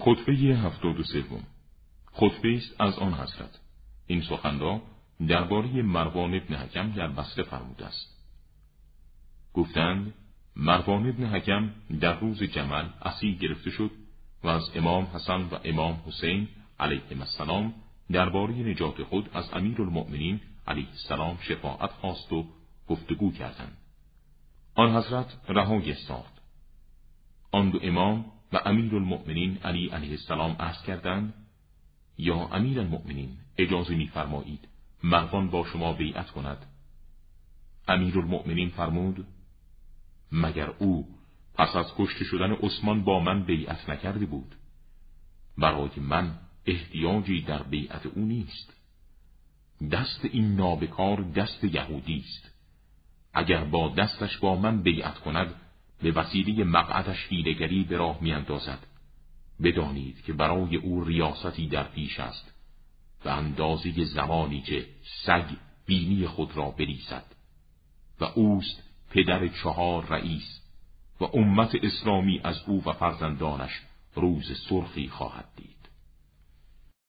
خطبه 0.00 0.32
هفتاد 0.32 1.00
و 1.00 1.02
سوم. 1.02 1.42
خطبه 2.12 2.56
است 2.56 2.80
از 2.80 2.98
آن 2.98 3.14
حضرت. 3.14 3.60
این 4.06 4.22
سخن 4.22 4.58
را 4.58 4.82
درباره 5.28 5.82
مروان 5.82 6.34
ابن 6.34 6.54
حکم 6.54 6.90
در 6.90 7.08
بسته 7.08 7.42
فرموده 7.42 7.86
است. 7.86 8.16
گفتند 9.54 10.14
مروان 10.56 11.08
ابن 11.08 11.24
حکم 11.24 11.70
در 12.00 12.20
روز 12.20 12.42
جمل 12.42 12.88
اسیر 13.02 13.34
گرفته 13.34 13.70
شد 13.70 13.90
و 14.44 14.48
از 14.48 14.70
امام 14.74 15.04
حسن 15.04 15.42
و 15.42 15.58
امام 15.64 16.02
حسین 16.06 16.48
علیهم 16.80 17.20
السلام 17.20 17.74
درباره 18.10 18.54
نجات 18.54 19.02
خود 19.02 19.30
از 19.34 19.50
امیر 19.52 19.82
المؤمنین 19.82 20.40
علیه 20.66 20.88
السلام 20.88 21.38
شفاعت 21.40 21.92
خواست 21.92 22.32
و 22.32 22.46
گفتگو 22.88 23.32
کردند. 23.32 23.76
آن 24.74 24.96
حضرت 24.96 25.36
رهایی 25.48 25.94
ساخت 25.94 26.40
آن 27.52 27.70
دو 27.70 27.78
امام 27.82 28.24
و 28.52 28.60
امیر 28.64 28.94
المؤمنین 28.94 29.56
علی 29.56 29.88
علیه 29.88 30.10
السلام 30.10 30.56
عرض 30.60 30.82
کردند 30.82 31.34
یا 32.18 32.36
امیر 32.36 32.80
المؤمنین 32.80 33.36
اجازه 33.58 33.94
میفرمایید 33.94 34.68
مروان 35.04 35.50
با 35.50 35.64
شما 35.64 35.92
بیعت 35.92 36.30
کند. 36.30 36.66
امیر 37.88 38.18
المؤمنین 38.18 38.68
فرمود 38.70 39.26
مگر 40.32 40.70
او 40.78 41.08
پس 41.54 41.76
از 41.76 41.86
کشته 41.98 42.24
شدن 42.24 42.52
عثمان 42.52 43.04
با 43.04 43.20
من 43.20 43.44
بیعت 43.44 43.90
نکرده 43.90 44.26
بود؟ 44.26 44.54
برای 45.58 45.90
من 45.96 46.38
احتیاجی 46.66 47.42
در 47.42 47.62
بیعت 47.62 48.06
او 48.06 48.24
نیست. 48.24 48.72
دست 49.92 50.24
این 50.24 50.56
نابکار 50.56 51.22
دست 51.22 51.64
یهودی 51.64 52.24
است. 52.26 52.54
اگر 53.34 53.64
با 53.64 53.88
دستش 53.88 54.38
با 54.38 54.56
من 54.56 54.82
بیعت 54.82 55.18
کند 55.18 55.54
به 56.02 56.12
وسیله 56.12 56.64
مقعدش 56.64 57.26
هیلگری 57.28 57.84
به 57.84 57.96
راه 57.96 58.18
میاندازد. 58.20 58.86
بدانید 59.62 60.24
که 60.24 60.32
برای 60.32 60.76
او 60.76 61.04
ریاستی 61.04 61.66
در 61.66 61.82
پیش 61.82 62.20
است 62.20 62.52
و 63.24 63.28
اندازه 63.28 64.04
زمانی 64.04 64.60
که 64.60 64.86
سگ 65.24 65.44
بینی 65.86 66.26
خود 66.26 66.56
را 66.56 66.70
بریزد 66.70 67.24
و 68.20 68.24
اوست 68.24 68.82
پدر 69.10 69.48
چهار 69.48 70.06
رئیس 70.06 70.60
و 71.20 71.24
امت 71.24 71.74
اسلامی 71.82 72.40
از 72.44 72.62
او 72.66 72.82
و 72.86 72.92
فرزندانش 72.92 73.80
روز 74.14 74.66
سرخی 74.68 75.08
خواهد 75.08 75.48
دید. 75.56 75.69